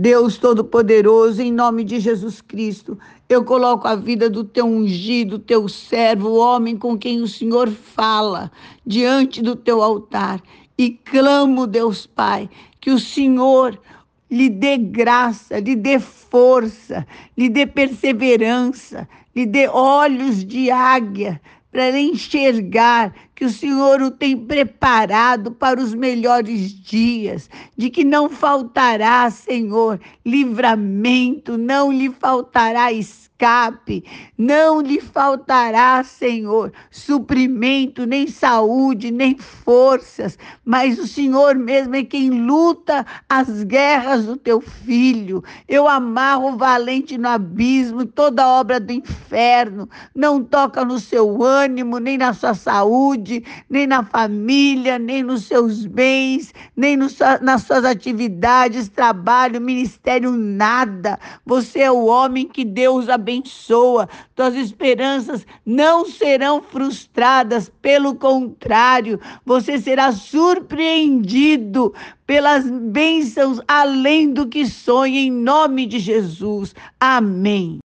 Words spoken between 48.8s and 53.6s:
inferno, não toca no seu ânimo, nem na sua saúde,